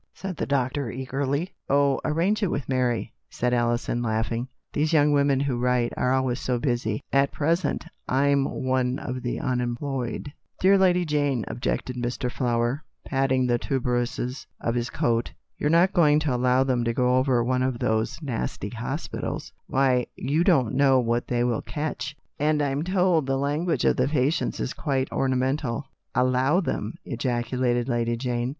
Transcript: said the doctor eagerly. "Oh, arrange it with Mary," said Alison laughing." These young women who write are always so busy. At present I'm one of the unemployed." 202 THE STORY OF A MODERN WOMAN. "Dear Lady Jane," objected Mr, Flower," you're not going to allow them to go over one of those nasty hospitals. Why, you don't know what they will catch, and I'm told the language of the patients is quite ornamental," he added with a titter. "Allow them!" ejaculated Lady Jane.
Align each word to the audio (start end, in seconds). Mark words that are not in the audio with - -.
said 0.15 0.35
the 0.35 0.47
doctor 0.47 0.89
eagerly. 0.89 1.53
"Oh, 1.69 2.01
arrange 2.03 2.41
it 2.41 2.49
with 2.49 2.67
Mary," 2.67 3.13
said 3.29 3.53
Alison 3.53 4.01
laughing." 4.01 4.47
These 4.73 4.93
young 4.93 5.11
women 5.11 5.39
who 5.41 5.59
write 5.59 5.93
are 5.95 6.11
always 6.11 6.39
so 6.39 6.57
busy. 6.57 7.03
At 7.13 7.31
present 7.31 7.85
I'm 8.09 8.45
one 8.65 8.97
of 8.97 9.21
the 9.21 9.39
unemployed." 9.39 10.23
202 10.23 10.25
THE 10.25 10.31
STORY 10.31 10.41
OF 10.41 10.41
A 10.41 10.57
MODERN 10.79 10.79
WOMAN. 10.79 10.79
"Dear 10.79 10.79
Lady 10.79 11.05
Jane," 11.05 11.45
objected 11.47 11.97
Mr, 11.97 12.31
Flower," 12.31 12.83
you're 15.59 15.69
not 15.69 15.93
going 15.93 16.17
to 16.21 16.33
allow 16.33 16.63
them 16.63 16.83
to 16.83 16.93
go 16.93 17.17
over 17.17 17.43
one 17.43 17.61
of 17.61 17.77
those 17.77 18.19
nasty 18.23 18.69
hospitals. 18.69 19.53
Why, 19.67 20.07
you 20.15 20.43
don't 20.43 20.73
know 20.73 20.99
what 20.99 21.27
they 21.27 21.43
will 21.43 21.61
catch, 21.61 22.17
and 22.39 22.59
I'm 22.59 22.81
told 22.83 23.27
the 23.27 23.37
language 23.37 23.85
of 23.85 23.97
the 23.97 24.07
patients 24.07 24.59
is 24.59 24.73
quite 24.73 25.11
ornamental," 25.11 25.85
he 26.15 26.21
added 26.21 26.25
with 26.25 26.25
a 26.25 26.25
titter. 26.25 26.27
"Allow 26.27 26.59
them!" 26.61 26.95
ejaculated 27.05 27.87
Lady 27.87 28.17
Jane. 28.17 28.49